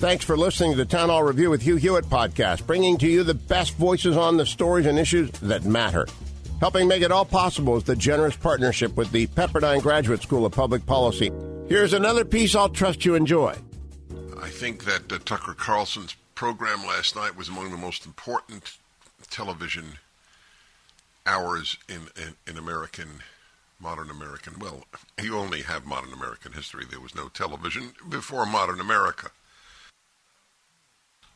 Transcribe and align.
Thanks 0.00 0.24
for 0.24 0.34
listening 0.34 0.70
to 0.70 0.78
the 0.78 0.86
Town 0.86 1.10
Hall 1.10 1.22
Review 1.22 1.50
with 1.50 1.60
Hugh 1.60 1.76
Hewitt 1.76 2.06
podcast, 2.06 2.66
bringing 2.66 2.96
to 2.96 3.06
you 3.06 3.22
the 3.22 3.34
best 3.34 3.74
voices 3.74 4.16
on 4.16 4.38
the 4.38 4.46
stories 4.46 4.86
and 4.86 4.98
issues 4.98 5.30
that 5.40 5.66
matter. 5.66 6.06
Helping 6.58 6.88
make 6.88 7.02
it 7.02 7.12
all 7.12 7.26
possible 7.26 7.76
is 7.76 7.84
the 7.84 7.94
generous 7.94 8.34
partnership 8.34 8.96
with 8.96 9.12
the 9.12 9.26
Pepperdine 9.26 9.82
Graduate 9.82 10.22
School 10.22 10.46
of 10.46 10.52
Public 10.52 10.86
Policy. 10.86 11.30
Here's 11.68 11.92
another 11.92 12.24
piece 12.24 12.54
I'll 12.54 12.70
trust 12.70 13.04
you 13.04 13.14
enjoy. 13.14 13.54
I 14.40 14.48
think 14.48 14.84
that 14.84 15.12
uh, 15.12 15.18
Tucker 15.22 15.52
Carlson's 15.52 16.16
program 16.34 16.86
last 16.86 17.14
night 17.14 17.36
was 17.36 17.50
among 17.50 17.70
the 17.70 17.76
most 17.76 18.06
important 18.06 18.78
television 19.28 19.98
hours 21.26 21.76
in, 21.90 22.08
in, 22.16 22.36
in 22.46 22.56
American, 22.56 23.20
modern 23.78 24.08
American. 24.08 24.58
Well, 24.58 24.84
you 25.22 25.36
only 25.36 25.60
have 25.60 25.84
modern 25.84 26.14
American 26.14 26.52
history. 26.52 26.86
There 26.88 27.00
was 27.00 27.14
no 27.14 27.28
television 27.28 27.92
before 28.08 28.46
modern 28.46 28.80
America. 28.80 29.30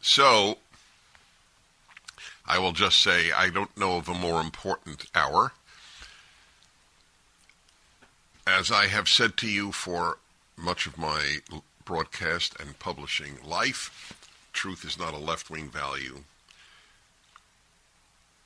So, 0.06 0.58
I 2.44 2.58
will 2.58 2.72
just 2.72 3.00
say 3.00 3.32
I 3.32 3.48
don't 3.48 3.74
know 3.74 3.96
of 3.96 4.06
a 4.06 4.12
more 4.12 4.38
important 4.38 5.06
hour. 5.14 5.52
As 8.46 8.70
I 8.70 8.88
have 8.88 9.08
said 9.08 9.38
to 9.38 9.48
you 9.48 9.72
for 9.72 10.18
much 10.58 10.86
of 10.86 10.98
my 10.98 11.38
broadcast 11.86 12.54
and 12.60 12.78
publishing 12.78 13.38
life, 13.42 14.12
truth 14.52 14.84
is 14.84 14.98
not 14.98 15.14
a 15.14 15.18
left 15.18 15.48
wing 15.48 15.70
value. 15.70 16.24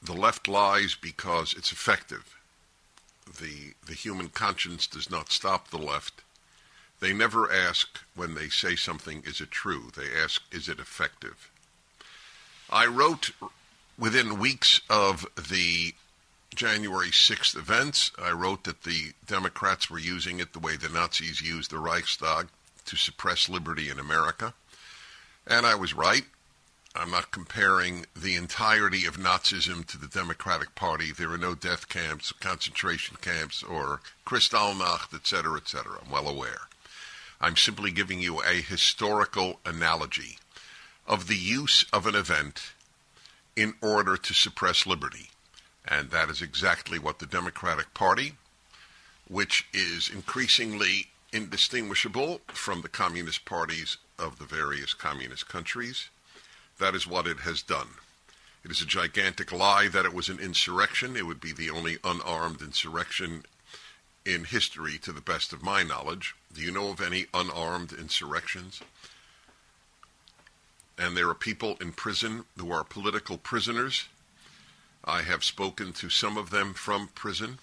The 0.00 0.14
left 0.14 0.46
lies 0.46 0.94
because 0.94 1.54
it's 1.54 1.72
effective. 1.72 2.36
The, 3.26 3.74
the 3.84 3.94
human 3.94 4.28
conscience 4.28 4.86
does 4.86 5.10
not 5.10 5.32
stop 5.32 5.70
the 5.70 5.78
left. 5.78 6.22
They 7.00 7.12
never 7.12 7.50
ask 7.50 8.00
when 8.14 8.34
they 8.34 8.48
say 8.48 8.74
something, 8.74 9.22
is 9.24 9.40
it 9.40 9.50
true? 9.50 9.90
They 9.96 10.20
ask, 10.20 10.42
is 10.52 10.68
it 10.68 10.80
effective? 10.80 11.50
I 12.70 12.86
wrote 12.86 13.30
within 13.98 14.38
weeks 14.38 14.80
of 14.90 15.26
the 15.36 15.94
January 16.54 17.10
6th 17.10 17.56
events, 17.56 18.10
I 18.20 18.32
wrote 18.32 18.64
that 18.64 18.82
the 18.82 19.12
Democrats 19.26 19.88
were 19.88 19.98
using 19.98 20.40
it 20.40 20.52
the 20.52 20.58
way 20.58 20.76
the 20.76 20.88
Nazis 20.88 21.40
used 21.40 21.70
the 21.70 21.78
Reichstag 21.78 22.48
to 22.86 22.96
suppress 22.96 23.48
liberty 23.48 23.90
in 23.90 23.98
America. 23.98 24.54
And 25.46 25.66
I 25.66 25.74
was 25.76 25.94
right. 25.94 26.24
I'm 26.96 27.10
not 27.10 27.30
comparing 27.30 28.06
the 28.16 28.34
entirety 28.34 29.06
of 29.06 29.18
Nazism 29.18 29.86
to 29.86 29.98
the 29.98 30.08
Democratic 30.08 30.74
Party. 30.74 31.12
There 31.12 31.30
are 31.30 31.38
no 31.38 31.54
death 31.54 31.88
camps, 31.88 32.32
concentration 32.32 33.18
camps, 33.20 33.62
or 33.62 34.00
Kristallnacht, 34.26 35.14
etc., 35.14 35.58
etc. 35.58 36.00
I'm 36.04 36.10
well 36.10 36.26
aware. 36.26 36.62
I'm 37.40 37.56
simply 37.56 37.90
giving 37.90 38.20
you 38.20 38.40
a 38.40 38.60
historical 38.60 39.60
analogy 39.64 40.38
of 41.06 41.28
the 41.28 41.36
use 41.36 41.84
of 41.92 42.06
an 42.06 42.14
event 42.14 42.72
in 43.54 43.74
order 43.80 44.16
to 44.16 44.34
suppress 44.34 44.86
liberty. 44.86 45.30
And 45.86 46.10
that 46.10 46.28
is 46.28 46.42
exactly 46.42 46.98
what 46.98 47.18
the 47.18 47.26
Democratic 47.26 47.94
Party, 47.94 48.34
which 49.28 49.66
is 49.72 50.10
increasingly 50.12 51.08
indistinguishable 51.32 52.40
from 52.48 52.82
the 52.82 52.88
communist 52.88 53.44
parties 53.44 53.96
of 54.18 54.38
the 54.38 54.44
various 54.44 54.92
communist 54.92 55.48
countries, 55.48 56.08
that 56.78 56.94
is 56.94 57.06
what 57.06 57.26
it 57.26 57.40
has 57.40 57.62
done. 57.62 57.88
It 58.64 58.70
is 58.70 58.82
a 58.82 58.86
gigantic 58.86 59.52
lie 59.52 59.88
that 59.88 60.04
it 60.04 60.12
was 60.12 60.28
an 60.28 60.40
insurrection. 60.40 61.16
It 61.16 61.26
would 61.26 61.40
be 61.40 61.52
the 61.52 61.70
only 61.70 61.98
unarmed 62.04 62.60
insurrection 62.60 63.44
in 64.34 64.44
history, 64.44 64.98
to 64.98 65.12
the 65.12 65.20
best 65.20 65.52
of 65.52 65.62
my 65.62 65.82
knowledge. 65.82 66.34
Do 66.52 66.60
you 66.60 66.70
know 66.70 66.90
of 66.90 67.00
any 67.00 67.26
unarmed 67.32 67.92
insurrections? 67.92 68.80
And 70.98 71.16
there 71.16 71.28
are 71.28 71.34
people 71.34 71.78
in 71.80 71.92
prison 71.92 72.44
who 72.58 72.70
are 72.70 72.84
political 72.84 73.38
prisoners. 73.38 74.06
I 75.04 75.22
have 75.22 75.44
spoken 75.44 75.92
to 75.94 76.10
some 76.10 76.36
of 76.36 76.50
them 76.50 76.74
from 76.74 77.08
prison. 77.14 77.58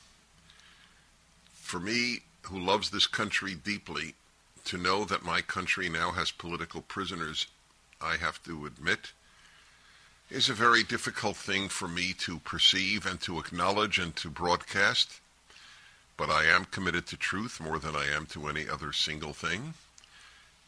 For 1.54 1.80
me, 1.80 2.22
who 2.44 2.60
loves 2.60 2.90
this 2.90 3.08
country 3.08 3.54
deeply, 3.54 4.16
to 4.66 4.78
know 4.78 5.06
that 5.06 5.24
my 5.24 5.42
country 5.42 5.90
now 5.90 6.12
has 6.12 6.32
political 6.32 6.82
prisoners, 6.82 7.48
I 8.02 8.18
have 8.18 8.42
to 8.44 8.66
admit, 8.66 9.12
is 10.30 10.50
a 10.50 10.54
very 10.54 10.84
difficult 10.84 11.38
thing 11.38 11.70
for 11.70 11.88
me 11.88 12.14
to 12.14 12.40
perceive 12.40 13.06
and 13.06 13.22
to 13.22 13.38
acknowledge 13.38 14.00
and 14.00 14.16
to 14.16 14.30
broadcast. 14.30 15.20
But 16.18 16.30
I 16.30 16.46
am 16.46 16.66
committed 16.66 17.08
to 17.08 17.18
truth 17.18 17.60
more 17.60 17.78
than 17.78 17.96
I 17.96 18.06
am 18.06 18.26
to 18.28 18.48
any 18.48 18.70
other 18.70 18.94
single 18.94 19.34
thing, 19.34 19.74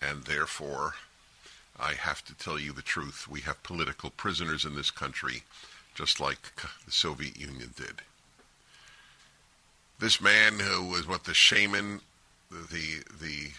and 0.01 0.25
therefore 0.25 0.95
I 1.79 1.93
have 1.93 2.25
to 2.25 2.33
tell 2.33 2.59
you 2.59 2.73
the 2.73 2.81
truth. 2.81 3.27
We 3.29 3.41
have 3.41 3.63
political 3.63 4.09
prisoners 4.09 4.65
in 4.65 4.75
this 4.75 4.91
country, 4.91 5.43
just 5.95 6.19
like 6.19 6.55
the 6.85 6.91
Soviet 6.91 7.39
Union 7.39 7.73
did. 7.75 8.01
This 9.99 10.21
man 10.21 10.59
who 10.59 10.85
was 10.85 11.07
what 11.07 11.23
the 11.23 11.33
shaman, 11.33 12.01
the 12.51 13.03
the 13.19 13.51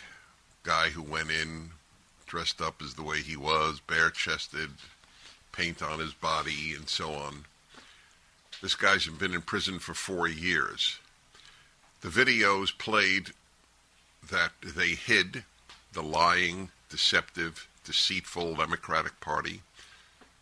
guy 0.62 0.91
who 0.91 1.03
went 1.03 1.31
in 1.31 1.71
dressed 2.27 2.60
up 2.60 2.82
as 2.82 2.94
the 2.94 3.03
way 3.03 3.21
he 3.21 3.37
was, 3.37 3.81
bare 3.81 4.10
chested, 4.10 4.71
paint 5.53 5.82
on 5.82 5.98
his 5.98 6.12
body, 6.12 6.75
and 6.77 6.88
so 6.88 7.15
on. 7.15 7.47
This 8.60 8.75
guy's 8.75 9.06
been 9.06 9.34
in 9.34 9.43
prison 9.43 9.78
for 9.78 9.94
four 9.94 10.28
years. 10.28 10.98
The 12.00 12.09
videos 12.09 12.76
played 12.76 13.31
that 14.31 14.53
they 14.62 14.91
hid 14.91 15.44
the 15.92 16.03
lying, 16.03 16.70
deceptive, 16.91 17.66
deceitful 17.84 18.54
Democratic 18.54 19.20
Party. 19.20 19.62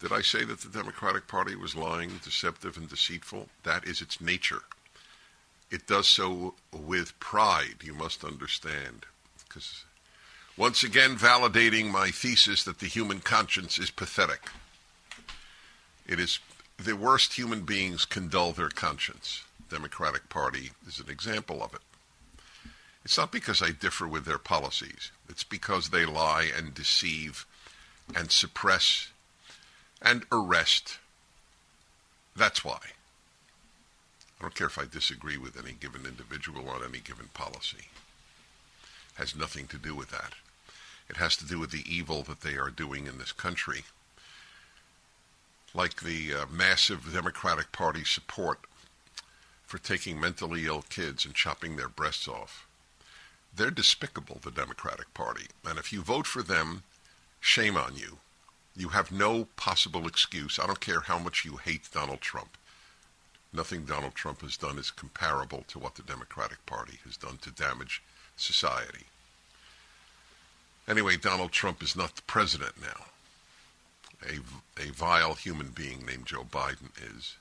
Did 0.01 0.13
I 0.13 0.21
say 0.21 0.45
that 0.45 0.61
the 0.61 0.69
Democratic 0.69 1.27
Party 1.27 1.57
was 1.57 1.75
lying, 1.75 2.21
deceptive, 2.23 2.77
and 2.77 2.89
deceitful? 2.89 3.49
That 3.63 3.85
is 3.85 4.03
its 4.03 4.21
nature. 4.21 4.63
It 5.71 5.87
does 5.87 6.07
so 6.07 6.55
with 6.73 7.19
pride, 7.21 7.77
you 7.83 7.95
must 7.95 8.23
understand. 8.23 9.07
Because 9.49 9.85
once 10.57 10.83
again, 10.83 11.17
validating 11.17 11.91
my 11.91 12.11
thesis 12.11 12.65
that 12.65 12.79
the 12.79 12.87
human 12.87 13.21
conscience 13.21 13.79
is 13.79 13.91
pathetic. 13.91 14.49
It 16.07 16.21
is 16.21 16.39
the 16.79 16.97
worst 16.97 17.35
human 17.35 17.63
beings 17.63 18.05
can 18.05 18.29
dull 18.29 18.53
their 18.53 18.69
conscience. 18.69 19.43
Democratic 19.71 20.29
Party 20.29 20.71
is 20.87 21.01
an 21.01 21.09
example 21.09 21.63
of 21.63 21.75
it. 21.75 21.81
It's 23.05 23.19
not 23.19 23.31
because 23.31 23.63
I 23.63 23.71
differ 23.71 24.09
with 24.09 24.25
their 24.25 24.39
policies. 24.39 25.13
It's 25.29 25.45
because 25.45 25.91
they 25.91 26.05
lie 26.05 26.51
and 26.57 26.75
deceive 26.75 27.47
and 28.15 28.31
suppress 28.31 29.11
and 30.03 30.25
arrest. 30.33 30.99
That's 32.35 32.65
why. 32.65 32.81
I 34.39 34.43
don't 34.43 34.55
care 34.55 34.67
if 34.67 34.79
I 34.79 34.85
disagree 34.85 35.39
with 35.39 35.59
any 35.59 35.73
given 35.73 36.05
individual 36.05 36.69
on 36.69 36.83
any 36.83 36.99
given 36.99 37.29
policy. 37.33 37.89
It 39.15 39.19
has 39.19 39.37
nothing 39.37 39.67
to 39.69 39.79
do 39.79 39.95
with 39.95 40.11
that. 40.11 40.35
It 41.09 41.17
has 41.17 41.37
to 41.37 41.47
do 41.47 41.59
with 41.59 41.71
the 41.71 41.85
evil 41.87 42.23
that 42.25 42.41
they 42.41 42.57
are 42.57 42.71
doing 42.71 43.07
in 43.07 43.19
this 43.19 43.33
country. 43.33 43.85
Like 45.75 46.03
the 46.03 46.35
uh, 46.35 46.47
massive 46.51 47.13
Democratic 47.13 47.71
Party 47.73 48.05
support 48.05 48.61
for 49.67 49.79
taking 49.79 50.21
mentally 50.21 50.67
ill 50.67 50.83
kids 50.89 51.25
and 51.25 51.35
chopping 51.35 51.77
their 51.77 51.89
breasts 51.89 52.29
off. 52.29 52.67
They're 53.55 53.71
despicable, 53.71 54.39
the 54.43 54.51
Democratic 54.51 55.13
Party. 55.13 55.47
And 55.65 55.79
if 55.79 55.93
you 55.93 56.03
vote 56.03 56.27
for 56.27 56.43
them, 56.43 56.85
shame 57.41 57.77
on 57.77 57.97
you. 57.97 58.19
You 58.77 58.91
have 58.91 59.11
no 59.11 59.49
possible 59.57 60.07
excuse. 60.07 60.59
I 60.59 60.67
don't 60.67 60.81
care 60.81 61.01
how 61.01 61.19
much 61.19 61.45
you 61.45 61.57
hate 61.57 61.89
Donald 61.93 62.21
Trump. 62.21 62.57
Nothing 63.53 63.85
Donald 63.85 64.15
Trump 64.15 64.43
has 64.43 64.57
done 64.57 64.79
is 64.79 64.91
comparable 64.91 65.65
to 65.69 65.79
what 65.79 65.95
the 65.95 66.03
Democratic 66.03 66.65
Party 66.67 66.99
has 67.05 67.17
done 67.17 67.39
to 67.39 67.51
damage 67.51 68.03
society. 68.37 69.07
Anyway, 70.87 71.17
Donald 71.17 71.53
Trump 71.53 71.83
is 71.83 71.97
not 71.97 72.15
the 72.15 72.23
president 72.23 72.75
now. 72.81 73.07
A, 74.23 74.81
a 74.81 74.93
vile 74.93 75.35
human 75.35 75.71
being 75.71 76.05
named 76.05 76.27
Joe 76.27 76.45
Biden 76.45 76.91
is. 77.17 77.37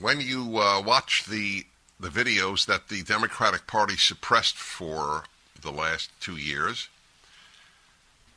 When 0.00 0.20
you 0.20 0.58
uh, 0.58 0.80
watch 0.82 1.24
the 1.26 1.66
the 2.00 2.08
videos 2.08 2.66
that 2.66 2.88
the 2.88 3.02
Democratic 3.02 3.66
Party 3.66 3.96
suppressed 3.96 4.56
for 4.56 5.24
the 5.60 5.72
last 5.72 6.10
two 6.20 6.36
years, 6.36 6.88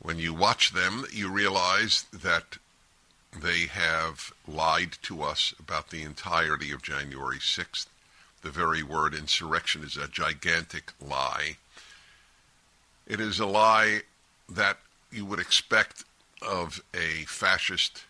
When 0.00 0.18
you 0.18 0.34
watch 0.34 0.72
them, 0.72 1.06
you 1.12 1.30
realize 1.30 2.04
that 2.12 2.58
they 3.40 3.66
have 3.66 4.32
lied 4.48 4.98
to 5.02 5.22
us 5.22 5.54
about 5.60 5.90
the 5.90 6.02
entirety 6.02 6.72
of 6.72 6.82
January 6.82 7.38
6th. 7.38 7.86
The 8.42 8.50
very 8.50 8.82
word 8.82 9.14
insurrection 9.14 9.84
is 9.84 9.96
a 9.96 10.08
gigantic 10.08 10.92
lie. 11.00 11.56
It 13.06 13.20
is 13.20 13.38
a 13.38 13.46
lie 13.46 14.02
that 14.48 14.78
you 15.12 15.24
would 15.24 15.38
expect 15.38 16.04
of 16.40 16.82
a 16.94 17.24
fascist, 17.26 18.04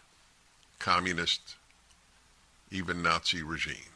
communist, 0.79 1.57
even 2.73 3.03
Nazi 3.03 3.43
regime. 3.43 3.93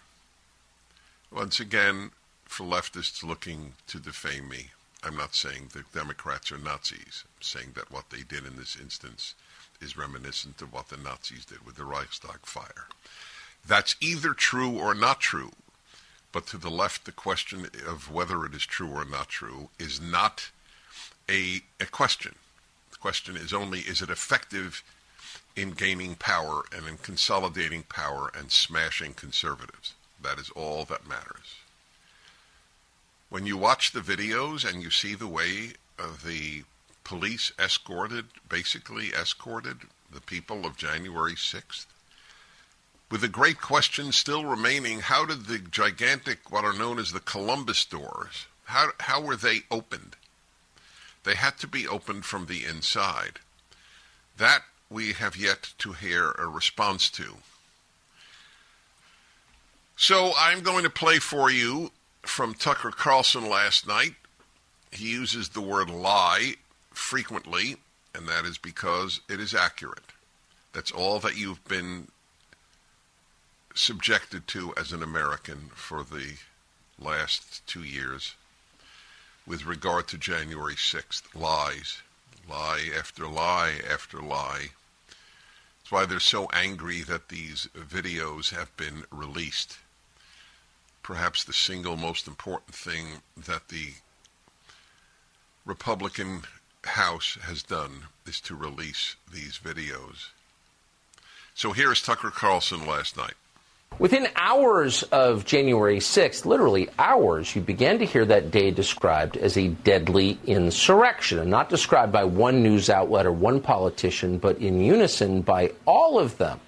Once 1.33 1.59
again, 1.59 2.11
for 2.45 2.65
leftists 2.65 3.25
looking 3.25 3.73
to 3.89 3.99
defame 3.99 4.49
me, 4.49 4.67
I'm 5.03 5.17
not 5.17 5.35
saying 5.35 5.71
the 5.73 5.85
Democrats 5.93 6.53
are 6.53 6.59
Nazis. 6.59 7.25
I'm 7.27 7.43
saying 7.43 7.73
that 7.75 7.91
what 7.91 8.11
they 8.11 8.23
did 8.23 8.47
in 8.47 8.57
this 8.57 8.77
instance 8.81 9.35
is 9.81 9.97
reminiscent 9.97 10.63
of 10.63 10.73
what 10.73 10.89
the 10.89 10.97
Nazis 10.97 11.45
did 11.45 11.65
with 11.65 11.77
the 11.77 11.85
Reichstag 11.85 12.41
fire. 12.43 12.87
That's 13.67 13.97
either 14.01 14.33
true 14.33 14.79
or 14.79 14.95
not 14.95 15.21
true. 15.21 15.53
But 16.33 16.47
to 16.49 16.59
the 16.59 16.71
left, 16.71 17.05
the 17.05 17.13
question 17.13 17.67
of 17.87 18.11
whether 18.11 18.45
it 18.45 18.55
is 18.55 18.67
true 18.67 18.91
or 18.91 19.05
not 19.05 19.29
true 19.29 19.71
is 19.79 20.01
not 20.01 20.51
a, 21.29 21.63
a 21.81 21.87
question. 21.87 22.35
The 22.91 22.99
question 22.99 23.37
is 23.37 23.53
only 23.53 23.81
is 23.81 24.03
it 24.03 24.11
effective 24.11 24.83
in 25.57 25.71
gaining 25.71 26.15
power 26.15 26.65
and 26.71 26.87
in 26.87 26.99
consolidating 26.99 27.83
power 27.83 28.31
and 28.37 28.53
smashing 28.53 29.15
conservatives? 29.15 29.95
That 30.23 30.39
is 30.39 30.51
all 30.51 30.85
that 30.85 31.09
matters. 31.09 31.57
When 33.29 33.47
you 33.47 33.57
watch 33.57 33.93
the 33.93 34.01
videos 34.01 34.69
and 34.69 34.83
you 34.83 34.91
see 34.91 35.15
the 35.15 35.27
way 35.27 35.73
uh, 35.99 36.09
the 36.25 36.65
police 37.03 37.53
escorted, 37.59 38.27
basically 38.49 39.09
escorted 39.09 39.79
the 40.13 40.21
people 40.21 40.65
of 40.65 40.77
January 40.77 41.35
6th, 41.35 41.87
with 43.11 43.21
the 43.21 43.29
great 43.29 43.61
question 43.61 44.13
still 44.13 44.45
remaining, 44.45 45.01
how 45.01 45.25
did 45.25 45.47
the 45.47 45.59
gigantic, 45.59 46.51
what 46.51 46.65
are 46.65 46.73
known 46.73 46.99
as 46.99 47.13
the 47.13 47.21
Columbus 47.21 47.85
doors, 47.85 48.47
how, 48.65 48.89
how 49.01 49.21
were 49.21 49.37
they 49.37 49.61
opened? 49.71 50.17
They 51.25 51.35
had 51.35 51.59
to 51.59 51.69
be 51.69 51.87
opened 51.87 52.25
from 52.25 52.47
the 52.47 52.65
inside. 52.65 53.41
That 54.37 54.63
we 54.91 55.13
have 55.13 55.37
yet 55.37 55.73
to 55.79 55.93
hear 55.93 56.33
a 56.33 56.47
response 56.47 57.11
to. 57.11 57.37
So 59.97 60.33
I'm 60.39 60.61
going 60.61 60.85
to 60.85 60.91
play 60.91 61.19
for 61.19 61.51
you 61.51 61.91
from 62.23 62.55
Tucker 62.55 62.91
Carlson 62.91 63.49
last 63.49 63.87
night. 63.87 64.15
He 64.93 65.11
uses 65.11 65.51
the 65.51 65.61
word 65.61 65.91
lie 65.91 66.55
frequently, 66.91 67.77
and 68.15 68.29
that 68.29 68.45
is 68.45 68.59
because 68.59 69.21
it 69.29 69.41
is 69.41 69.55
accurate. 69.55 70.13
That's 70.73 70.93
all 70.93 71.19
that 71.21 71.37
you've 71.37 71.65
been 71.65 72.09
subjected 73.75 74.47
to 74.49 74.75
as 74.77 74.93
an 74.93 75.03
American 75.03 75.71
for 75.75 76.03
the 76.03 76.35
last 76.99 77.67
two 77.67 77.83
years 77.83 78.35
with 79.47 79.65
regard 79.65 80.09
to 80.09 80.19
January 80.19 80.75
6th. 80.75 81.23
Lies. 81.35 82.03
Lie 82.49 82.91
after 82.97 83.27
lie 83.27 83.81
after 83.91 84.21
lie. 84.21 84.69
That's 85.79 85.91
why 85.91 86.07
they're 86.07 86.21
so 86.21 86.49
angry 86.53 87.03
that 87.03 87.29
these 87.29 87.69
videos 87.77 88.51
have 88.51 88.77
been 88.77 89.05
released. 89.11 89.79
Perhaps 91.03 91.45
the 91.45 91.53
single 91.53 91.97
most 91.97 92.27
important 92.27 92.75
thing 92.75 93.23
that 93.37 93.69
the 93.69 93.95
Republican 95.65 96.43
House 96.85 97.39
has 97.43 97.63
done 97.63 98.05
is 98.27 98.41
to 98.43 98.55
release 98.55 99.17
these 99.33 99.59
videos. 99.59 100.31
So 101.55 101.73
here's 101.73 102.03
Tucker 102.03 102.31
Carlson 102.31 102.87
last 102.87 103.17
night. 103.17 103.35
Within 103.99 104.29
hours 104.37 105.05
of 105.05 105.47
January 105.47 106.01
6th, 106.01 106.45
literally 106.45 106.91
hours, 106.99 107.57
you 107.57 107.63
began 107.63 107.99
to 108.01 108.05
hear 108.05 108.27
that 108.27 108.51
day 108.51 108.71
described 108.71 109.39
as 109.39 109.57
a 109.57 109.69
deadly 109.69 110.39
insurrection, 110.45 111.39
and 111.39 111.51
not 111.51 111.71
described 111.71 112.13
by 112.13 112.25
one 112.25 112.63
news 112.63 112.91
outlet 112.91 113.25
or 113.25 113.33
one 113.33 113.59
politician, 113.59 114.37
but 114.37 114.59
in 114.59 114.83
unison 114.83 115.41
by 115.41 115.73
all 115.87 116.19
of 116.19 116.37
them, 116.37 116.61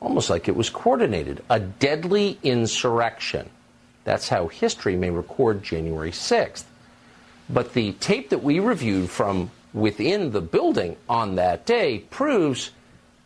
almost 0.00 0.30
like 0.30 0.48
it 0.48 0.56
was 0.56 0.68
coordinated. 0.68 1.44
A 1.48 1.60
deadly 1.60 2.38
insurrection. 2.42 3.48
That's 4.02 4.28
how 4.28 4.48
history 4.48 4.96
may 4.96 5.10
record 5.10 5.62
January 5.62 6.10
6th. 6.10 6.64
But 7.48 7.72
the 7.72 7.92
tape 7.92 8.30
that 8.30 8.42
we 8.42 8.58
reviewed 8.58 9.10
from 9.10 9.52
within 9.72 10.32
the 10.32 10.40
building 10.40 10.96
on 11.08 11.36
that 11.36 11.66
day 11.66 12.00
proves 12.10 12.72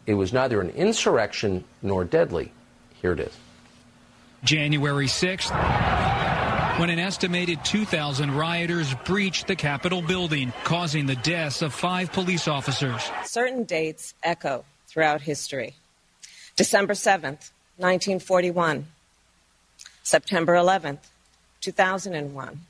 it 0.06 0.14
was 0.14 0.34
neither 0.34 0.60
an 0.60 0.70
insurrection 0.70 1.64
nor 1.80 2.04
deadly. 2.04 2.52
Here 3.02 3.12
it 3.12 3.20
is. 3.20 3.36
January 4.44 5.06
6th, 5.06 5.50
when 6.78 6.90
an 6.90 6.98
estimated 6.98 7.64
2,000 7.64 8.32
rioters 8.34 8.94
breached 9.04 9.46
the 9.46 9.56
Capitol 9.56 10.02
building, 10.02 10.52
causing 10.64 11.06
the 11.06 11.16
deaths 11.16 11.62
of 11.62 11.74
five 11.74 12.12
police 12.12 12.48
officers. 12.48 13.02
Certain 13.24 13.64
dates 13.64 14.14
echo 14.22 14.64
throughout 14.88 15.20
history. 15.20 15.74
December 16.56 16.94
7th, 16.94 17.50
1941. 17.76 18.86
September 20.02 20.54
11th, 20.54 20.98
2001. 21.60 22.60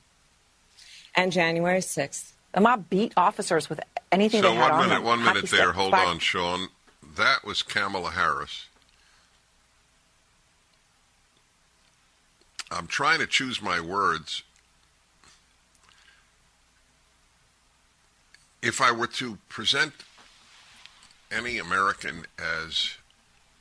And 1.15 1.31
January 1.31 1.79
6th. 1.79 2.31
The 2.53 2.61
mob 2.61 2.89
beat 2.89 3.13
officers 3.17 3.69
with 3.69 3.79
anything 4.11 4.41
so 4.41 4.49
they 4.49 4.55
had 4.55 4.61
one 4.61 4.71
on 4.71 4.79
minute, 4.87 4.95
them. 4.95 5.03
one 5.03 5.19
minute 5.19 5.45
Hockey 5.45 5.57
there. 5.57 5.71
Hold 5.73 5.89
flag- 5.91 6.07
on, 6.07 6.19
Sean. 6.19 6.67
That 7.17 7.43
was 7.43 7.63
Kamala 7.63 8.11
Harris. 8.11 8.67
I'm 12.73 12.87
trying 12.87 13.19
to 13.19 13.27
choose 13.27 13.61
my 13.61 13.79
words. 13.79 14.41
If 18.61 18.81
I 18.81 18.91
were 18.91 19.07
to 19.07 19.37
present 19.47 19.93
any 21.31 21.57
American 21.57 22.25
as 22.39 22.95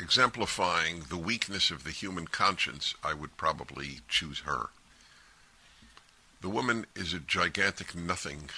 exemplifying 0.01 1.05
the 1.11 1.17
weakness 1.17 1.71
of 1.71 1.85
the 1.85 1.91
human 1.91 2.27
conscience, 2.27 2.95
I 3.05 3.13
would 3.13 3.37
probably 3.37 4.01
choose 4.09 4.41
her. 4.41 4.71
The 6.41 6.49
woman 6.49 6.87
is 6.97 7.13
a 7.13 7.19
gigantic 7.19 7.95
nothing, 7.95 8.51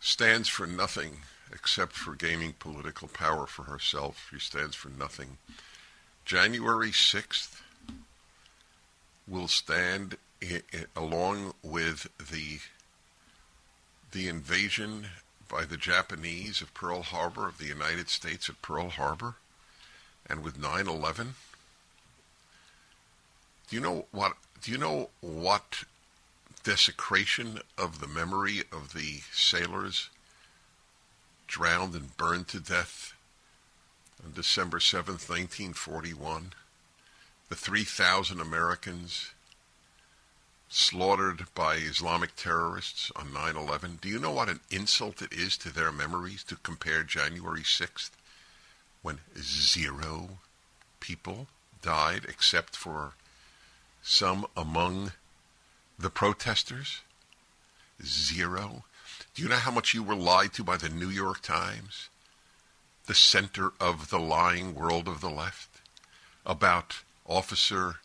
stands 0.00 0.48
for 0.48 0.66
nothing 0.66 1.18
except 1.52 1.92
for 1.92 2.14
gaining 2.14 2.52
political 2.52 3.08
power 3.08 3.46
for 3.46 3.64
herself. 3.64 4.28
She 4.30 4.38
stands 4.38 4.76
for 4.76 4.88
nothing. 4.88 5.38
January 6.24 6.90
6th 6.90 7.60
will 9.28 9.48
stand 9.48 10.16
i- 10.42 10.62
i- 10.72 10.86
along 10.96 11.54
with 11.62 12.08
the 12.18 12.60
the 14.10 14.26
invasion 14.26 15.10
by 15.48 15.66
the 15.66 15.76
Japanese 15.76 16.62
of 16.62 16.72
Pearl 16.72 17.02
Harbor 17.02 17.46
of 17.46 17.58
the 17.58 17.66
United 17.66 18.08
States 18.08 18.48
at 18.48 18.62
Pearl 18.62 18.88
Harbor 18.90 19.36
and 20.26 20.42
with 20.42 20.56
9/11 20.56 21.34
do 23.68 23.76
you 23.76 23.80
know 23.80 24.06
what 24.10 24.36
do 24.62 24.70
you 24.72 24.78
know 24.78 25.10
what 25.20 25.84
desecration 26.64 27.60
of 27.76 28.00
the 28.00 28.08
memory 28.08 28.64
of 28.72 28.92
the 28.92 29.22
sailors 29.32 30.08
drowned 31.46 31.94
and 31.94 32.16
burned 32.16 32.48
to 32.48 32.60
death 32.60 33.14
on 34.24 34.32
December 34.32 34.78
7th, 34.78 35.28
1941. 35.28 36.52
The 37.48 37.56
3,000 37.56 38.40
Americans 38.40 39.30
slaughtered 40.68 41.46
by 41.54 41.76
Islamic 41.76 42.36
terrorists 42.36 43.10
on 43.16 43.32
9 43.32 43.56
11. 43.56 43.98
Do 44.02 44.08
you 44.10 44.18
know 44.18 44.32
what 44.32 44.50
an 44.50 44.60
insult 44.70 45.22
it 45.22 45.32
is 45.32 45.56
to 45.58 45.72
their 45.72 45.90
memories 45.90 46.44
to 46.44 46.56
compare 46.56 47.02
January 47.02 47.62
6th 47.62 48.10
when 49.00 49.20
zero 49.38 50.38
people 51.00 51.46
died 51.80 52.26
except 52.28 52.76
for 52.76 53.14
some 54.02 54.46
among 54.54 55.12
the 55.98 56.10
protesters? 56.10 57.00
Zero. 58.04 58.84
Do 59.34 59.42
you 59.42 59.48
know 59.48 59.56
how 59.56 59.70
much 59.70 59.94
you 59.94 60.02
were 60.02 60.14
lied 60.14 60.52
to 60.54 60.64
by 60.64 60.76
the 60.76 60.90
New 60.90 61.08
York 61.08 61.40
Times, 61.40 62.10
the 63.06 63.14
center 63.14 63.72
of 63.80 64.10
the 64.10 64.20
lying 64.20 64.74
world 64.74 65.08
of 65.08 65.22
the 65.22 65.30
left, 65.30 65.80
about 66.44 67.02
Officer, 67.28 67.96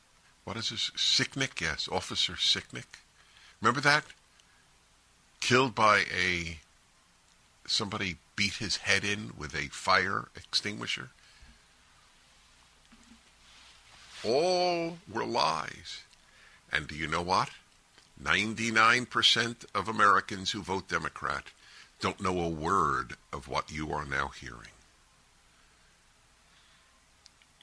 what 0.44 0.58
is 0.58 0.70
this? 0.70 0.92
Sicknick? 0.98 1.62
Yes, 1.62 1.88
Officer 1.90 2.34
Sicknick. 2.34 3.00
Remember 3.62 3.82
that? 3.82 4.04
Killed 5.40 5.74
by 5.74 6.04
a, 6.14 6.60
somebody 7.66 8.18
beat 8.36 8.56
his 8.56 8.78
head 8.78 9.04
in 9.04 9.32
with 9.38 9.56
a 9.56 9.70
fire 9.70 10.28
extinguisher. 10.36 11.10
All 14.26 14.98
were 15.12 15.26
lies. 15.26 16.04
And 16.72 16.88
do 16.88 16.96
you 16.96 17.08
know 17.08 17.22
what? 17.22 17.50
99% 18.22 19.66
of 19.74 19.88
Americans 19.88 20.52
who 20.52 20.62
vote 20.62 20.88
Democrat 20.88 21.46
don't 22.00 22.22
know 22.22 22.40
a 22.42 22.50
word 22.50 23.16
of 23.32 23.48
what 23.48 23.72
you 23.72 23.92
are 23.92 24.06
now 24.06 24.30
hearing. 24.30 24.74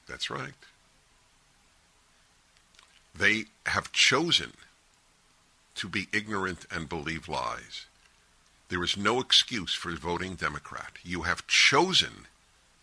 That's 0.07 0.29
right. 0.29 0.53
They 3.13 3.45
have 3.65 3.91
chosen 3.91 4.53
to 5.75 5.87
be 5.87 6.07
ignorant 6.11 6.65
and 6.71 6.89
believe 6.89 7.27
lies. 7.27 7.85
There 8.69 8.83
is 8.83 8.95
no 8.95 9.19
excuse 9.19 9.73
for 9.73 9.91
voting 9.91 10.35
Democrat. 10.35 10.93
You 11.03 11.23
have 11.23 11.47
chosen 11.47 12.27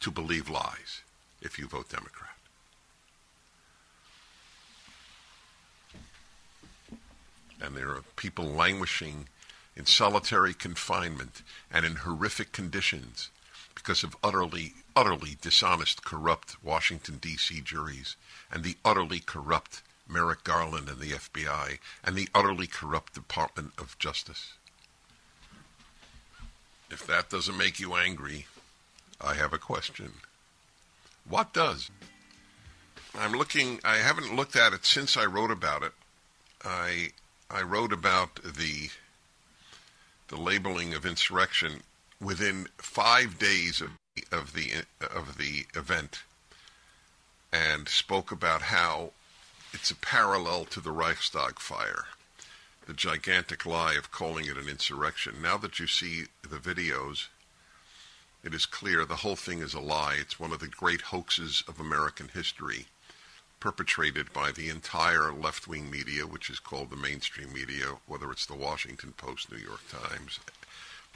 to 0.01 0.11
believe 0.11 0.49
lies 0.49 1.03
if 1.41 1.59
you 1.59 1.67
vote 1.67 1.89
Democrat. 1.89 2.37
And 7.61 7.75
there 7.75 7.91
are 7.91 8.03
people 8.17 8.45
languishing 8.45 9.29
in 9.77 9.87
solitary 9.87 10.55
confinement 10.55 11.43
and 11.73 11.85
in 11.85 11.97
horrific 11.97 12.53
conditions 12.53 13.31
because 13.75 14.03
of 14.03 14.17
utterly, 14.23 14.75
utterly 14.95 15.37
dishonest, 15.41 16.05
corrupt 16.05 16.57
Washington, 16.63 17.19
D.C. 17.21 17.61
juries 17.61 18.17
and 18.53 18.63
the 18.63 18.77
utterly 18.85 19.21
corrupt 19.21 19.83
Merrick 20.09 20.45
Garland 20.45 20.89
and 20.89 20.99
the 20.99 21.13
FBI 21.13 21.79
and 22.05 22.17
the 22.17 22.29
utterly 22.35 22.67
corrupt 22.67 23.15
Department 23.15 23.73
of 23.79 23.99
Justice. 23.99 24.55
If 26.91 27.07
that 27.07 27.29
doesn't 27.29 27.57
make 27.57 27.79
you 27.79 27.95
angry, 27.95 28.47
I 29.21 29.35
have 29.35 29.53
a 29.53 29.59
question. 29.59 30.13
What 31.29 31.53
does? 31.53 31.91
I'm 33.15 33.33
looking, 33.33 33.81
I 33.85 33.97
haven't 33.97 34.35
looked 34.35 34.57
at 34.57 34.73
it 34.73 34.87
since 34.87 35.17
I 35.17 35.27
wrote 35.27 35.51
about 35.51 35.83
it. 35.83 35.93
I 36.65 37.11
I 37.51 37.63
wrote 37.63 37.93
about 37.93 38.43
the 38.43 38.91
the 40.29 40.37
labeling 40.37 40.93
of 40.95 41.07
insurrection 41.07 41.83
within 42.21 42.69
five 42.77 43.39
days 43.39 43.81
of 43.81 43.91
of 44.31 44.53
the 44.53 44.85
of 45.01 45.39
the 45.39 45.67
event, 45.75 46.23
and 47.53 47.89
spoke 47.89 48.31
about 48.31 48.63
how 48.63 49.13
it's 49.73 49.91
a 49.91 49.97
parallel 49.97 50.65
to 50.67 50.81
the 50.81 50.91
Reichstag 50.91 51.59
fire, 51.59 52.05
the 52.87 52.95
gigantic 52.95 53.67
lie 53.67 53.95
of 53.95 54.11
calling 54.11 54.47
it 54.47 54.57
an 54.57 54.69
insurrection. 54.69 55.37
Now 55.43 55.57
that 55.59 55.79
you 55.79 55.87
see 55.87 56.25
the 56.43 56.57
videos, 56.57 57.27
it 58.43 58.55
is 58.55 58.67
clear 58.67 59.05
the 59.05 59.17
whole 59.17 59.37
thing 59.37 59.61
is 59.61 59.75
a 59.75 59.81
lie. 59.81 60.17
It's 60.21 60.41
one 60.41 60.53
of 60.53 60.61
the 60.61 60.69
great 60.69 61.03
hoaxes 61.03 61.65
of 61.69 61.81
American 61.81 62.29
history 62.29 62.87
perpetrated 63.61 64.33
by 64.33 64.53
the 64.53 64.69
entire 64.69 65.33
left 65.33 65.67
wing 65.67 65.91
media, 65.91 66.27
which 66.27 66.49
is 66.49 66.61
called 66.61 66.91
the 66.91 66.97
mainstream 66.97 67.53
media, 67.53 67.87
whether 68.07 68.31
it's 68.31 68.47
the 68.47 68.55
Washington 68.55 69.13
Post, 69.17 69.51
New 69.51 69.59
York 69.59 69.81
Times, 69.91 70.39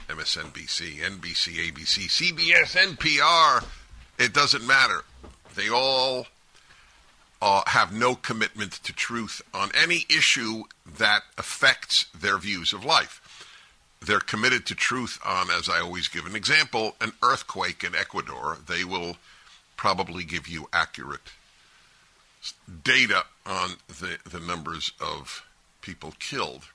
MSNBC, 0.09 0.99
NBC, 0.99 1.71
ABC, 1.71 2.33
CBS, 2.33 2.75
NPR. 2.75 3.63
It 4.19 4.33
doesn't 4.33 4.67
matter. 4.67 5.05
They 5.55 5.69
all 5.69 6.27
uh, 7.43 7.61
have 7.67 7.91
no 7.91 8.15
commitment 8.15 8.71
to 8.71 8.93
truth 8.93 9.41
on 9.53 9.69
any 9.75 10.05
issue 10.09 10.63
that 10.97 11.23
affects 11.37 12.05
their 12.17 12.37
views 12.37 12.71
of 12.71 12.85
life. 12.85 13.19
They're 13.99 14.21
committed 14.21 14.65
to 14.67 14.75
truth 14.75 15.19
on, 15.25 15.49
as 15.51 15.67
I 15.67 15.81
always 15.81 16.07
give 16.07 16.25
an 16.25 16.37
example, 16.37 16.95
an 17.01 17.11
earthquake 17.21 17.83
in 17.83 17.95
Ecuador. 17.95 18.59
They 18.65 18.85
will 18.85 19.17
probably 19.75 20.23
give 20.23 20.47
you 20.47 20.69
accurate 20.71 21.33
data 22.81 23.25
on 23.45 23.71
the, 23.87 24.19
the 24.29 24.39
numbers 24.39 24.93
of 25.01 25.45
people 25.81 26.13
killed 26.19 26.69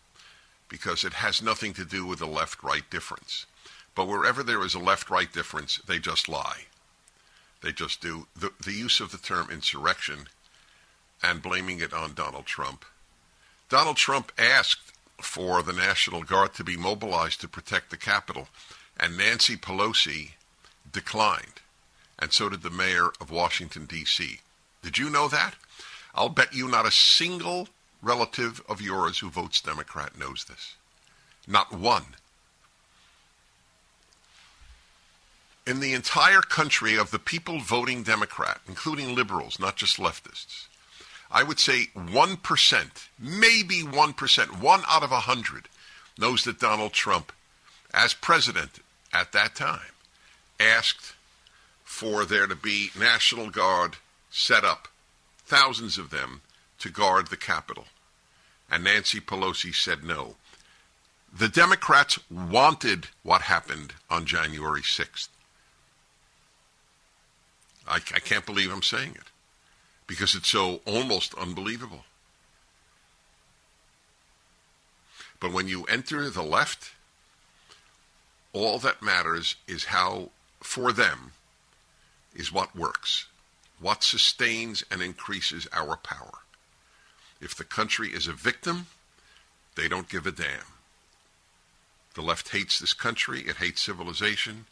because 0.68 1.02
it 1.02 1.14
has 1.14 1.40
nothing 1.40 1.72
to 1.75 1.84
do 1.87 2.04
with 2.04 2.18
the 2.18 2.26
left 2.26 2.62
right 2.62 2.88
difference. 2.90 3.46
But 3.94 4.06
wherever 4.06 4.42
there 4.42 4.62
is 4.62 4.75
a 4.75 4.78
left 4.78 5.08
right 5.08 5.32
difference, 5.32 5.78
they 5.87 5.98
just 5.98 6.28
lie. 6.28 6.66
They 7.62 7.72
just 7.72 8.02
do. 8.02 8.26
The, 8.38 8.52
the 8.62 8.72
use 8.72 9.00
of 9.00 9.12
the 9.12 9.18
term 9.18 9.48
insurrection 9.50 10.28
and 11.22 11.42
blaming 11.42 11.80
it 11.80 11.92
on 11.92 12.14
Donald 12.14 12.46
Trump. 12.46 12.84
Donald 13.68 13.96
Trump 13.96 14.32
asked 14.38 14.92
for 15.20 15.62
the 15.62 15.72
National 15.72 16.22
Guard 16.22 16.54
to 16.54 16.64
be 16.64 16.76
mobilized 16.76 17.40
to 17.40 17.48
protect 17.48 17.90
the 17.90 17.96
Capitol, 17.96 18.48
and 18.98 19.16
Nancy 19.16 19.56
Pelosi 19.56 20.32
declined, 20.90 21.60
and 22.18 22.32
so 22.32 22.48
did 22.48 22.62
the 22.62 22.70
mayor 22.70 23.10
of 23.20 23.30
Washington, 23.30 23.87
D.C. 23.87 24.40
Did 24.82 24.98
you 24.98 25.10
know 25.10 25.28
that? 25.28 25.54
I'll 26.14 26.28
bet 26.28 26.54
you 26.54 26.68
not 26.68 26.87
a 26.87 26.90
single 26.90 27.68
relative 28.02 28.62
of 28.68 28.80
yours 28.80 29.18
who 29.18 29.28
votes 29.28 29.60
Democrat 29.60 30.18
knows 30.18 30.44
this. 30.44 30.76
Not 31.46 31.72
one. 31.72 32.16
In 35.66 35.80
the 35.80 35.92
entire 35.92 36.40
country 36.40 36.96
of 36.96 37.10
the 37.10 37.18
people 37.18 37.60
voting 37.60 38.02
Democrat, 38.02 38.60
including 38.66 39.14
liberals, 39.14 39.58
not 39.60 39.76
just 39.76 39.98
leftists, 39.98 40.66
I 41.30 41.42
would 41.42 41.58
say 41.58 41.88
1%, 41.94 43.08
maybe 43.18 43.82
1%, 43.82 44.61
one 44.61 44.82
out 44.88 45.02
of 45.02 45.11
a 45.11 45.26
100 45.26 45.68
knows 46.18 46.44
that 46.44 46.58
Donald 46.58 46.92
Trump, 46.92 47.32
as 47.92 48.14
president 48.14 48.80
at 49.12 49.32
that 49.32 49.54
time, 49.54 49.92
asked 50.58 51.14
for 51.85 52.25
there 52.25 52.47
to 52.47 52.56
be 52.56 52.90
National 52.99 53.50
Guard 53.50 53.97
set 54.30 54.64
up, 54.64 54.88
thousands 55.44 55.99
of 55.99 56.11
them, 56.11 56.40
to 56.78 56.90
guard 56.90 57.28
the 57.28 57.37
Capitol. 57.37 57.85
And 58.70 58.85
Nancy 58.85 59.20
Pelosi 59.20 59.75
said 59.75 60.04
no. 60.04 60.37
The 61.37 61.49
Democrats 61.49 62.18
wanted 62.30 63.08
what 63.23 63.42
happened 63.42 63.94
on 64.08 64.25
January 64.25 64.82
6th. 64.82 65.28
I, 67.87 67.97
I 67.97 68.20
can't 68.20 68.47
believe 68.47 68.73
I'm 68.73 68.82
saying 68.82 69.12
it 69.14 69.30
because 70.09 70.35
it's 70.35 70.49
so 70.49 70.81
almost 70.85 71.33
unbelievable. 71.35 72.05
But 75.38 75.53
when 75.53 75.69
you 75.69 75.85
enter 75.85 76.29
the 76.29 76.43
left, 76.43 76.91
all 78.53 78.81
that 78.81 79.00
matters 79.00 79.55
is 79.69 79.85
how, 79.85 80.31
for 80.61 80.93
them, 80.93 81.31
is 82.35 82.53
what 82.53 82.75
works 82.75 83.27
what 83.81 84.03
sustains 84.03 84.85
and 84.91 85.00
increases 85.03 85.69
our 85.73 85.97
power. 85.97 86.38
If 87.41 87.55
the 87.55 87.65
country 87.65 88.09
is 88.09 88.27
a 88.27 88.33
victim, 88.33 88.87
they 89.77 89.88
don't 89.88 90.09
give 90.09 90.27
a 90.27 90.33
damn. 90.33 90.75
The 92.15 92.23
left 92.23 92.49
hates 92.49 92.79
this 92.79 92.95
country, 92.95 93.43
it 93.43 93.57
hates 93.57 93.81
civilization, 93.81 94.67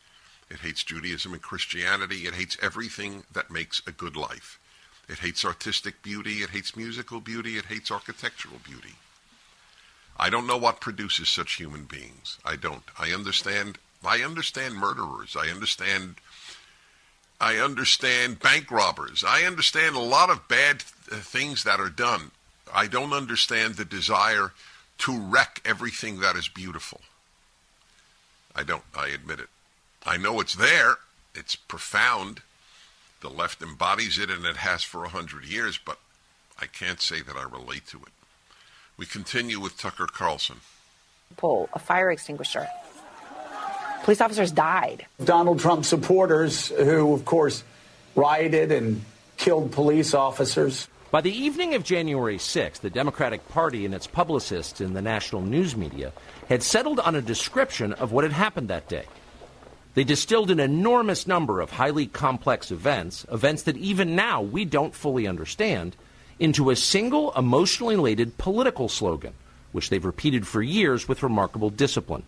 it 0.51 0.59
hates 0.59 0.83
Judaism 0.83 1.33
and 1.33 1.43
Christianity, 1.43 2.27
it 2.27 2.35
hates 2.35 2.57
everything 2.61 3.25
that 3.33 3.51
makes 3.51 3.81
a 3.87 3.93
good 3.93 4.17
life. 4.17 4.59
It 5.09 5.19
hates 5.19 5.45
artistic 5.45 6.03
beauty, 6.03 6.43
it 6.43 6.51
hates 6.51 6.77
musical 6.77 7.21
beauty, 7.21 7.57
it 7.57 7.67
hates 7.67 7.91
architectural 7.91 8.61
beauty. 8.65 8.95
I 10.19 10.31
don't 10.31 10.47
know 10.47 10.57
what 10.57 10.81
produces 10.81 11.29
such 11.29 11.55
human 11.55 11.85
beings. 11.85 12.39
I 12.45 12.57
don't. 12.57 12.83
I 12.99 13.11
understand 13.13 13.79
I 14.05 14.23
understand 14.23 14.75
murderers. 14.75 15.37
I 15.37 15.49
understand 15.49 16.17
I 17.41 17.57
understand 17.59 18.41
bank 18.41 18.71
robbers. 18.71 19.23
I 19.27 19.43
understand 19.43 19.95
a 19.95 20.01
lot 20.01 20.31
of 20.31 20.49
bad 20.49 20.83
th- 21.09 21.23
things 21.23 21.65
that 21.65 21.81
are 21.81 21.91
done. 21.91 22.31
I 22.73 22.87
don't 22.87 23.13
understand 23.13 23.75
the 23.75 23.85
desire 23.85 24.53
to 24.99 25.19
wreck 25.19 25.61
everything 25.65 26.21
that 26.21 26.37
is 26.37 26.49
beautiful. 26.49 27.03
I 28.55 28.63
don't. 28.63 28.85
I 28.97 29.09
admit 29.09 29.41
it. 29.41 29.49
I 30.05 30.17
know 30.17 30.41
it's 30.41 30.55
there. 30.55 30.97
It's 31.35 31.57
profound. 31.57 32.41
The 33.21 33.31
left 33.31 33.63
embodies 33.63 34.19
it, 34.19 34.31
and 34.31 34.45
it 34.45 34.59
has 34.59 34.83
for 34.83 35.05
a 35.05 35.09
hundred 35.09 35.45
years. 35.47 35.79
But 35.79 35.99
I 36.61 36.67
can't 36.67 37.01
say 37.01 37.23
that 37.23 37.37
I 37.37 37.43
relate 37.43 37.87
to 37.89 37.99
it. 37.99 38.13
We 38.97 39.07
continue 39.07 39.61
with 39.61 39.79
Tucker 39.79 40.07
Carlson. 40.07 40.57
Pull 41.37 41.69
a 41.73 41.79
fire 41.79 42.11
extinguisher 42.11 42.69
Police 44.07 44.21
officers 44.21 44.53
died. 44.53 45.05
Donald 45.25 45.59
Trump 45.59 45.85
supporters, 45.85 46.69
who, 46.69 47.13
of 47.13 47.25
course, 47.25 47.65
rioted 48.15 48.71
and 48.71 49.05
killed 49.37 49.73
police 49.73 50.15
officers. 50.15 50.87
By 51.11 51.23
the 51.23 51.37
evening 51.37 51.75
of 51.75 51.83
January 51.83 52.39
6th, 52.39 52.83
the 52.83 52.89
Democratic 52.89 53.49
Party 53.49 53.85
and 53.85 53.93
its 53.93 54.07
publicists 54.07 54.81
in 54.81 54.95
the 54.95 55.03
national 55.03 55.43
news 55.43 55.77
media 55.77 56.13
had 56.49 56.63
settled 56.63 57.01
on 57.01 57.17
a 57.17 57.21
description 57.21 57.95
of 57.95 58.13
what 58.13 58.23
had 58.23 58.33
happened 58.33 58.69
that 58.69 58.89
day. 58.89 59.07
They 59.97 60.05
distilled 60.05 60.51
an 60.51 60.61
enormous 60.61 61.27
number 61.27 61.63
of 61.63 61.71
highly 61.71 62.07
complex 62.07 62.71
events, 62.71 63.25
events 63.33 63.63
that 63.63 63.79
even 63.79 64.15
now 64.15 64.43
we 64.43 64.67
don't 64.67 64.95
fully 64.95 65.27
understand, 65.27 65.97
into 66.39 66.69
a 66.69 66.77
single 66.77 67.33
emotionally 67.33 67.97
laden 67.97 68.33
political 68.37 68.91
slogan, 68.91 69.33
which 69.73 69.89
they've 69.89 70.05
repeated 70.05 70.47
for 70.47 70.61
years 70.61 71.09
with 71.09 71.23
remarkable 71.23 71.71
discipline. 71.71 72.25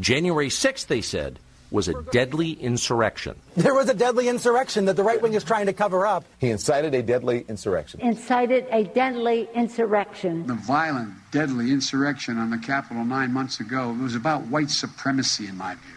January 0.00 0.48
6th, 0.48 0.88
they 0.88 1.00
said, 1.00 1.38
was 1.70 1.86
a 1.86 1.94
deadly 2.10 2.54
insurrection. 2.54 3.36
There 3.56 3.74
was 3.74 3.88
a 3.88 3.94
deadly 3.94 4.28
insurrection 4.28 4.86
that 4.86 4.96
the 4.96 5.04
right 5.04 5.22
wing 5.22 5.34
is 5.34 5.44
trying 5.44 5.66
to 5.66 5.72
cover 5.72 6.08
up. 6.08 6.24
He 6.40 6.50
incited 6.50 6.92
a 6.92 7.04
deadly 7.04 7.44
insurrection. 7.48 8.00
Incited 8.00 8.66
a 8.72 8.82
deadly 8.82 9.48
insurrection. 9.54 10.44
The 10.48 10.54
violent, 10.54 11.12
deadly 11.30 11.70
insurrection 11.70 12.36
on 12.36 12.50
the 12.50 12.58
Capitol 12.58 13.04
nine 13.04 13.32
months 13.32 13.60
ago 13.60 13.96
was 14.02 14.16
about 14.16 14.46
white 14.46 14.70
supremacy, 14.70 15.46
in 15.46 15.56
my 15.56 15.74
view. 15.74 15.95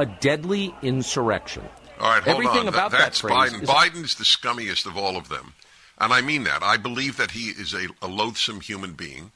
A 0.00 0.06
deadly 0.06 0.74
insurrection. 0.80 1.62
All 2.00 2.08
right, 2.10 2.22
hold 2.22 2.36
Everything 2.36 2.66
on. 2.66 2.68
about 2.68 2.90
Th- 2.90 3.02
that's 3.02 3.20
that 3.20 3.30
Biden. 3.30 3.62
is- 3.62 3.68
Biden's 3.68 4.14
the 4.14 4.24
scummiest 4.24 4.86
of 4.86 4.96
all 4.96 5.16
of 5.18 5.28
them. 5.28 5.52
And 5.98 6.12
I 6.14 6.22
mean 6.22 6.44
that. 6.44 6.62
I 6.62 6.78
believe 6.78 7.18
that 7.18 7.32
he 7.32 7.50
is 7.50 7.74
a, 7.74 7.88
a 8.00 8.08
loathsome 8.08 8.62
human 8.62 8.94
being, 8.94 9.32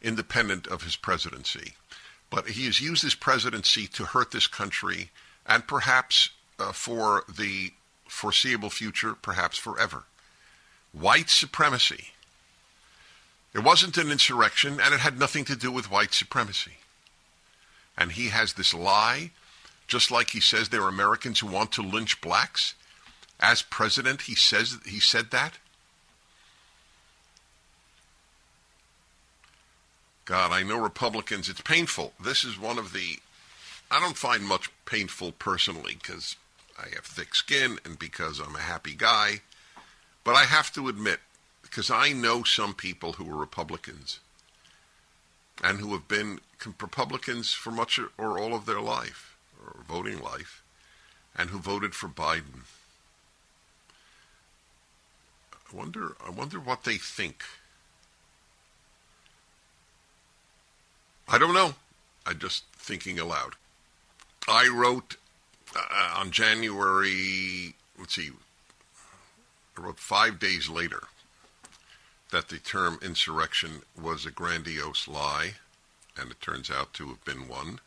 independent 0.00 0.68
of 0.68 0.82
his 0.84 0.94
presidency. 0.94 1.72
But 2.30 2.50
he 2.50 2.66
has 2.66 2.80
used 2.80 3.02
his 3.02 3.16
presidency 3.16 3.88
to 3.88 4.04
hurt 4.04 4.30
this 4.30 4.46
country 4.46 5.10
and 5.44 5.66
perhaps 5.66 6.30
uh, 6.60 6.70
for 6.70 7.24
the 7.28 7.72
foreseeable 8.06 8.70
future, 8.70 9.14
perhaps 9.14 9.58
forever. 9.58 10.04
White 10.92 11.30
supremacy. 11.30 12.12
It 13.52 13.64
wasn't 13.64 13.96
an 13.98 14.12
insurrection, 14.12 14.78
and 14.80 14.94
it 14.94 15.00
had 15.00 15.18
nothing 15.18 15.44
to 15.46 15.56
do 15.56 15.72
with 15.72 15.90
white 15.90 16.12
supremacy. 16.14 16.76
And 17.96 18.12
he 18.12 18.28
has 18.28 18.52
this 18.52 18.72
lie, 18.72 19.32
just 19.88 20.10
like 20.10 20.30
he 20.30 20.40
says 20.40 20.68
there 20.68 20.82
are 20.82 20.88
Americans 20.88 21.40
who 21.40 21.48
want 21.48 21.72
to 21.72 21.82
lynch 21.82 22.20
blacks. 22.20 22.74
As 23.40 23.62
president, 23.62 24.22
he 24.22 24.34
says 24.34 24.78
he 24.86 25.00
said 25.00 25.30
that. 25.30 25.54
God, 30.26 30.52
I 30.52 30.62
know 30.62 30.78
Republicans. 30.78 31.48
It's 31.48 31.62
painful. 31.62 32.12
This 32.22 32.44
is 32.44 32.58
one 32.58 32.78
of 32.78 32.92
the. 32.92 33.18
I 33.90 33.98
don't 33.98 34.16
find 34.16 34.44
much 34.44 34.70
painful 34.84 35.32
personally 35.32 35.96
because 36.00 36.36
I 36.78 36.88
have 36.94 37.06
thick 37.06 37.34
skin 37.34 37.78
and 37.84 37.98
because 37.98 38.38
I'm 38.38 38.54
a 38.54 38.60
happy 38.60 38.94
guy. 38.94 39.40
But 40.24 40.34
I 40.34 40.44
have 40.44 40.70
to 40.74 40.88
admit, 40.88 41.20
because 41.62 41.90
I 41.90 42.12
know 42.12 42.42
some 42.42 42.74
people 42.74 43.12
who 43.14 43.32
are 43.32 43.38
Republicans 43.38 44.20
and 45.64 45.78
who 45.78 45.92
have 45.92 46.06
been 46.06 46.40
Republicans 46.66 47.54
for 47.54 47.70
much 47.70 47.98
or 48.18 48.38
all 48.38 48.54
of 48.54 48.66
their 48.66 48.82
life, 48.82 49.37
voting 49.88 50.20
life, 50.20 50.62
and 51.34 51.50
who 51.50 51.58
voted 51.58 51.94
for 51.94 52.08
Biden. 52.08 52.62
I 55.52 55.76
wonder. 55.76 56.16
I 56.24 56.30
wonder 56.30 56.60
what 56.60 56.84
they 56.84 56.96
think. 56.96 57.42
I 61.28 61.38
don't 61.38 61.54
know. 61.54 61.74
I'm 62.26 62.38
just 62.38 62.64
thinking 62.76 63.18
aloud. 63.18 63.54
I 64.46 64.68
wrote 64.68 65.16
uh, 65.76 66.14
on 66.16 66.30
January. 66.30 67.74
Let's 67.98 68.14
see. 68.14 68.30
I 69.76 69.80
wrote 69.80 69.98
five 69.98 70.38
days 70.38 70.68
later 70.68 71.04
that 72.30 72.48
the 72.48 72.58
term 72.58 72.98
insurrection 73.02 73.82
was 74.00 74.26
a 74.26 74.30
grandiose 74.30 75.08
lie, 75.08 75.54
and 76.16 76.30
it 76.30 76.40
turns 76.40 76.70
out 76.70 76.92
to 76.94 77.08
have 77.08 77.24
been 77.24 77.48
one. 77.48 77.80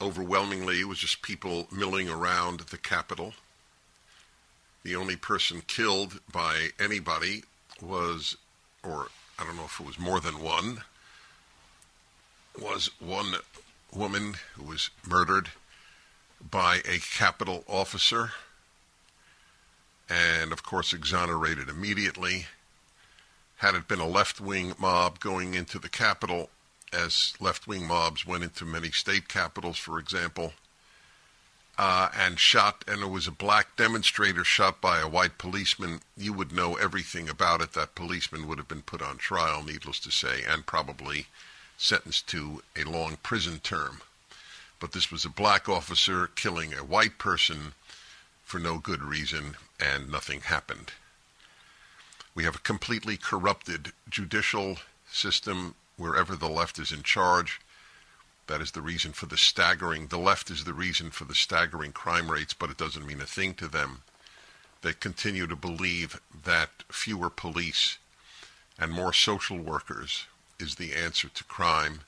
Overwhelmingly, 0.00 0.80
it 0.80 0.88
was 0.88 0.98
just 0.98 1.22
people 1.22 1.66
milling 1.72 2.08
around 2.08 2.60
the 2.60 2.78
Capitol. 2.78 3.34
The 4.84 4.94
only 4.94 5.16
person 5.16 5.62
killed 5.66 6.20
by 6.30 6.68
anybody 6.78 7.42
was, 7.82 8.36
or 8.84 9.08
I 9.38 9.44
don't 9.44 9.56
know 9.56 9.64
if 9.64 9.80
it 9.80 9.86
was 9.86 9.98
more 9.98 10.20
than 10.20 10.40
one, 10.40 10.82
was 12.58 12.90
one 13.00 13.34
woman 13.92 14.34
who 14.54 14.64
was 14.64 14.90
murdered 15.06 15.50
by 16.48 16.76
a 16.84 16.98
Capitol 16.98 17.64
officer 17.66 18.32
and, 20.08 20.52
of 20.52 20.62
course, 20.62 20.92
exonerated 20.92 21.68
immediately. 21.68 22.46
Had 23.56 23.74
it 23.74 23.88
been 23.88 24.00
a 24.00 24.06
left 24.06 24.40
wing 24.40 24.74
mob 24.78 25.18
going 25.20 25.54
into 25.54 25.78
the 25.78 25.88
Capitol, 25.88 26.50
as 26.92 27.34
left 27.40 27.66
wing 27.66 27.86
mobs 27.86 28.26
went 28.26 28.44
into 28.44 28.64
many 28.64 28.90
state 28.90 29.28
capitals, 29.28 29.78
for 29.78 29.98
example, 29.98 30.52
uh, 31.78 32.08
and 32.18 32.40
shot, 32.40 32.84
and 32.88 33.02
it 33.02 33.10
was 33.10 33.28
a 33.28 33.32
black 33.32 33.76
demonstrator 33.76 34.42
shot 34.42 34.80
by 34.80 34.98
a 34.98 35.08
white 35.08 35.38
policeman, 35.38 36.00
you 36.16 36.32
would 36.32 36.50
know 36.50 36.74
everything 36.74 37.28
about 37.28 37.60
it. 37.60 37.72
That 37.74 37.94
policeman 37.94 38.48
would 38.48 38.58
have 38.58 38.66
been 38.66 38.82
put 38.82 39.00
on 39.00 39.16
trial, 39.16 39.62
needless 39.62 40.00
to 40.00 40.10
say, 40.10 40.42
and 40.46 40.66
probably 40.66 41.26
sentenced 41.76 42.26
to 42.28 42.62
a 42.76 42.82
long 42.82 43.16
prison 43.22 43.60
term. 43.60 44.00
But 44.80 44.92
this 44.92 45.12
was 45.12 45.24
a 45.24 45.30
black 45.30 45.68
officer 45.68 46.26
killing 46.26 46.74
a 46.74 46.78
white 46.78 47.16
person 47.16 47.74
for 48.44 48.58
no 48.58 48.78
good 48.78 49.02
reason, 49.02 49.56
and 49.78 50.10
nothing 50.10 50.40
happened. 50.40 50.92
We 52.34 52.42
have 52.42 52.56
a 52.56 52.60
completely 52.60 53.16
corrupted 53.16 53.92
judicial 54.08 54.78
system 55.10 55.76
wherever 55.98 56.34
the 56.34 56.48
left 56.48 56.78
is 56.78 56.92
in 56.92 57.02
charge. 57.02 57.60
That 58.46 58.62
is 58.62 58.70
the 58.70 58.80
reason 58.80 59.12
for 59.12 59.26
the 59.26 59.36
staggering, 59.36 60.06
the 60.06 60.18
left 60.18 60.50
is 60.50 60.64
the 60.64 60.72
reason 60.72 61.10
for 61.10 61.26
the 61.26 61.34
staggering 61.34 61.92
crime 61.92 62.30
rates, 62.30 62.54
but 62.54 62.70
it 62.70 62.78
doesn't 62.78 63.06
mean 63.06 63.20
a 63.20 63.26
thing 63.26 63.52
to 63.54 63.68
them. 63.68 64.02
They 64.80 64.94
continue 64.94 65.46
to 65.46 65.56
believe 65.56 66.20
that 66.44 66.70
fewer 66.90 67.28
police 67.28 67.98
and 68.78 68.92
more 68.92 69.12
social 69.12 69.58
workers 69.58 70.26
is 70.58 70.76
the 70.76 70.94
answer 70.94 71.28
to 71.28 71.44
crime. 71.44 72.00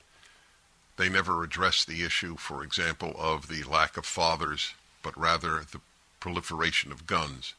They 0.97 1.09
never 1.09 1.43
address 1.43 1.83
the 1.83 2.03
issue, 2.03 2.37
for 2.37 2.63
example, 2.63 3.13
of 3.19 3.47
the 3.47 3.63
lack 3.63 3.97
of 3.97 4.05
fathers, 4.05 4.73
but 5.03 5.17
rather 5.17 5.63
the 5.71 5.81
proliferation 6.19 6.91
of 6.91 7.07
guns. 7.07 7.53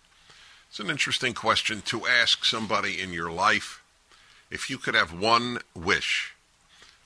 It's 0.70 0.80
an 0.80 0.90
interesting 0.90 1.34
question 1.34 1.82
to 1.82 2.06
ask 2.06 2.44
somebody 2.44 3.00
in 3.00 3.12
your 3.12 3.30
life 3.30 3.81
if 4.52 4.68
you 4.68 4.76
could 4.76 4.94
have 4.94 5.18
one 5.18 5.58
wish 5.74 6.34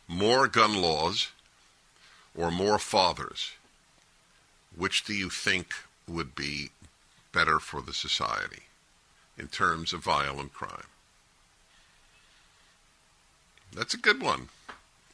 more 0.08 0.48
gun 0.48 0.82
laws 0.82 1.28
or 2.36 2.50
more 2.50 2.78
fathers, 2.78 3.52
which 4.76 5.04
do 5.04 5.14
you 5.14 5.30
think 5.30 5.72
would 6.08 6.34
be 6.34 6.70
better 7.32 7.60
for 7.60 7.80
the 7.80 7.94
society 7.94 8.64
in 9.38 9.46
terms 9.46 9.92
of 9.92 10.02
violent 10.02 10.52
crime? 10.52 10.88
That's 13.72 13.94
a 13.94 13.98
good 13.98 14.20
one. 14.20 14.48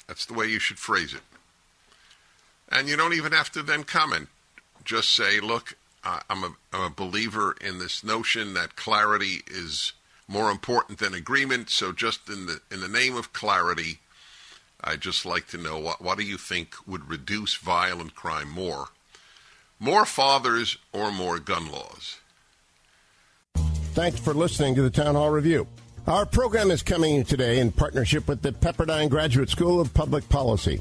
That's 0.09 0.25
the 0.25 0.35
way 0.35 0.47
you 0.47 0.59
should 0.59 0.79
phrase 0.79 1.13
it. 1.13 1.21
And 2.71 2.89
you 2.89 2.97
don't 2.97 3.15
even 3.15 3.33
have 3.33 3.51
to 3.53 3.63
then 3.63 3.85
comment. 3.85 4.29
Just 4.85 5.11
say, 5.11 5.39
look, 5.39 5.77
I'm 6.03 6.45
a, 6.45 6.55
I'm 6.73 6.85
a 6.85 6.91
believer 6.91 7.55
in 7.61 7.79
this 7.79 8.03
notion 8.03 8.55
that 8.55 8.75
clarity 8.75 9.43
is 9.47 9.93
more 10.29 10.51
important 10.51 10.99
than 10.99 11.15
agreement. 11.15 11.71
So 11.71 11.93
just 11.93 12.29
in 12.29 12.47
the 12.47 12.61
in 12.71 12.81
the 12.81 12.89
name 12.89 13.17
of 13.17 13.33
clarity, 13.33 13.99
I'd 14.83 15.01
just 15.01 15.25
like 15.25 15.49
to 15.49 15.59
know 15.59 15.79
what 15.79 16.01
what 16.01 16.19
do 16.19 16.25
you 16.25 16.39
think 16.39 16.75
would 16.87 17.09
reduce 17.09 17.55
violent 17.55 18.15
crime 18.15 18.51
more? 18.51 18.89
More 19.79 20.07
fathers 20.07 20.79
or 20.93 21.11
more 21.11 21.39
gun 21.39 21.71
laws? 21.71 22.19
Thanks 23.95 24.19
for 24.19 24.33
listening 24.33 24.75
to 24.77 24.83
the 24.83 24.91
Town 24.91 25.17
Hall 25.17 25.31
Review. 25.31 25.67
Our 26.07 26.25
program 26.27 26.71
is 26.71 26.83
coming 26.83 27.25
today 27.25 27.61
in 27.61 27.71
partnership 27.73 28.27
with 28.27 28.43
the 28.43 28.53
Pepperdine 28.53 29.09
Graduate 29.09 29.51
School 29.51 29.81
of 29.81 29.93
Public 29.93 30.29
Policy. 30.29 30.81